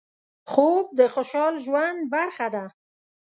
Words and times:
خوب 0.51 0.85
د 0.99 1.01
خوشحال 1.13 1.55
ژوند 1.65 1.99
برخه 2.13 2.47
ده 2.55 2.65